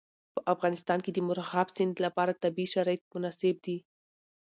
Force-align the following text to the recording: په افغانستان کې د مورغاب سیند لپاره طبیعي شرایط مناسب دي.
په 0.35 0.39
افغانستان 0.53 0.99
کې 1.03 1.11
د 1.13 1.17
مورغاب 1.27 1.67
سیند 1.75 1.95
لپاره 2.05 2.39
طبیعي 2.43 2.67
شرایط 2.73 3.01
مناسب 3.13 3.55
دي. 3.65 3.77